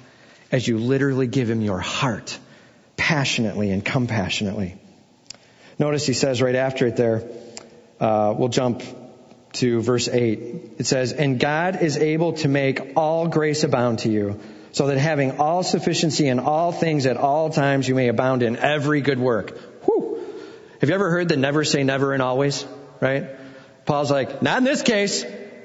[0.53, 2.39] as you literally give Him your heart
[2.97, 4.77] passionately and compassionately.
[5.79, 7.29] Notice he says right after it there,
[8.01, 8.83] uh, we'll jump
[9.55, 10.39] to verse 8.
[10.79, 14.41] It says, And God is able to make all grace abound to you,
[14.73, 18.57] so that having all sufficiency in all things at all times you may abound in
[18.57, 19.57] every good work.
[19.85, 20.27] Whew.
[20.81, 22.67] Have you ever heard the never say never and always?
[23.01, 23.31] Right?
[23.87, 25.25] Paul's like, not in this case.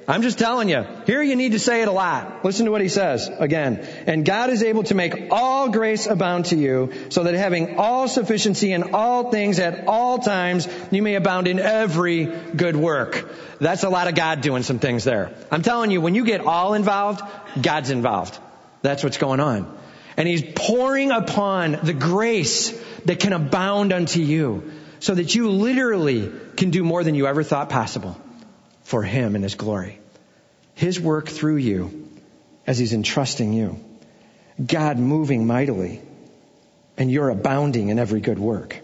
[0.10, 0.88] I'm just telling you.
[1.06, 2.44] Here you need to say it a lot.
[2.44, 3.88] Listen to what he says again.
[4.08, 8.08] And God is able to make all grace abound to you so that having all
[8.08, 13.30] sufficiency in all things at all times, you may abound in every good work.
[13.60, 15.32] That's a lot of God doing some things there.
[15.52, 17.22] I'm telling you, when you get all involved,
[17.62, 18.36] God's involved.
[18.82, 19.72] That's what's going on.
[20.18, 22.72] And he's pouring upon the grace
[23.06, 27.44] that can abound unto you so that you literally can do more than you ever
[27.44, 28.20] thought possible
[28.90, 30.00] for him and his glory.
[30.74, 32.10] His work through you
[32.66, 33.80] as he's entrusting you.
[34.66, 36.02] God moving mightily
[36.98, 38.80] and you're abounding in every good work.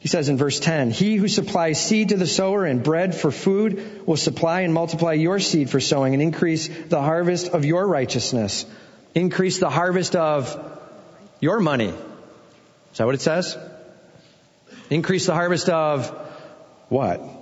[0.00, 3.30] He says in verse 10, He who supplies seed to the sower and bread for
[3.30, 7.86] food will supply and multiply your seed for sowing and increase the harvest of your
[7.86, 8.64] righteousness
[9.14, 10.54] increase the harvest of
[11.40, 11.88] your money.
[12.92, 13.58] Is that what it says?
[14.88, 16.08] Increase the harvest of
[16.88, 17.35] what?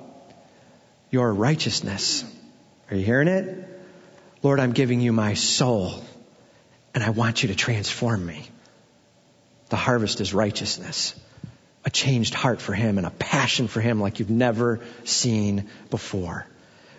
[1.14, 2.24] Your righteousness.
[2.90, 3.68] Are you hearing it?
[4.42, 6.02] Lord, I'm giving you my soul
[6.92, 8.48] and I want you to transform me.
[9.68, 11.14] The harvest is righteousness.
[11.84, 16.48] A changed heart for Him and a passion for Him like you've never seen before.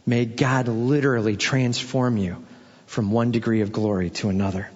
[0.06, 2.46] May God literally transform you
[2.86, 4.70] from one degree of glory to another.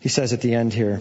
[0.00, 1.00] He says at the end here,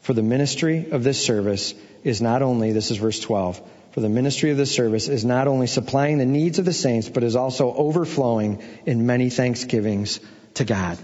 [0.00, 3.60] for the ministry of this service is not only, this is verse 12,
[3.92, 7.08] for the ministry of this service is not only supplying the needs of the saints,
[7.08, 10.20] but is also overflowing in many thanksgivings
[10.54, 10.98] to God.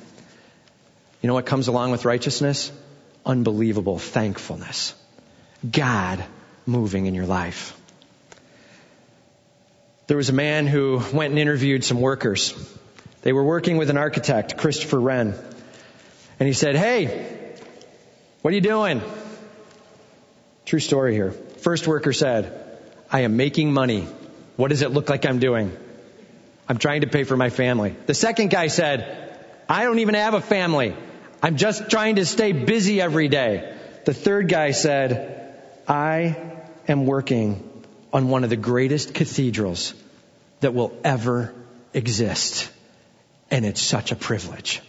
[1.21, 2.71] You know what comes along with righteousness?
[3.25, 4.95] Unbelievable thankfulness.
[5.69, 6.25] God
[6.65, 7.79] moving in your life.
[10.07, 12.55] There was a man who went and interviewed some workers.
[13.23, 15.35] They were working with an architect, Christopher Wren.
[16.39, 17.57] And he said, Hey,
[18.43, 19.03] what are you doing?
[20.65, 21.33] True story here.
[21.33, 22.66] First worker said,
[23.11, 24.07] I am making money.
[24.57, 25.77] What does it look like I'm doing?
[26.69, 27.95] I'm trying to pay for my family.
[28.07, 30.97] The second guy said, I don't even have a family.
[31.43, 33.77] I'm just trying to stay busy every day.
[34.05, 36.37] The third guy said, I
[36.89, 37.63] am working
[38.13, 39.95] on one of the greatest cathedrals
[40.61, 41.55] that will ever
[41.93, 42.71] exist.
[43.51, 44.83] And it's such a privilege.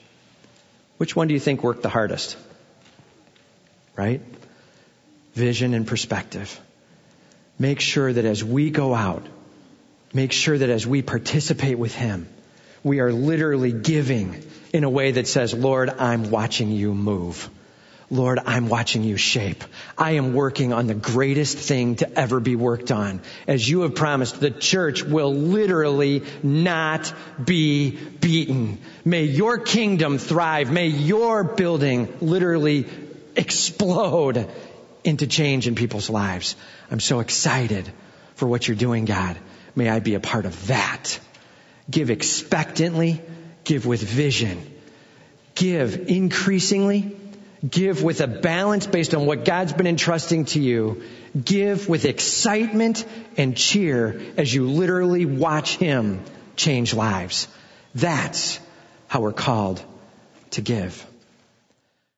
[0.97, 2.37] Which one do you think worked the hardest?
[3.95, 4.21] Right?
[5.33, 6.59] Vision and perspective.
[7.59, 9.25] Make sure that as we go out,
[10.13, 12.27] make sure that as we participate with Him,
[12.83, 14.43] we are literally giving
[14.73, 17.49] in a way that says, Lord, I'm watching you move.
[18.09, 19.61] Lord, I'm watching you shape.
[19.97, 23.19] I am working on the greatest thing to ever be worked on.
[23.47, 28.79] As you have promised, the church will literally not be beaten.
[29.03, 30.71] May your kingdom thrive.
[30.71, 32.85] May your building literally
[33.35, 34.49] explode
[35.07, 36.55] into change in people's lives.
[36.91, 37.89] I'm so excited
[38.35, 39.37] for what you're doing, God.
[39.75, 41.19] May I be a part of that.
[41.89, 43.21] Give expectantly,
[43.63, 44.61] give with vision,
[45.55, 47.15] give increasingly,
[47.67, 51.03] Give with a balance based on what God's been entrusting to you.
[51.43, 53.03] Give with excitement
[53.35, 56.23] and cheer as you literally watch Him
[56.55, 57.47] change lives.
[57.95, 58.59] That's
[59.07, 59.83] how we're called
[60.51, 61.05] to give.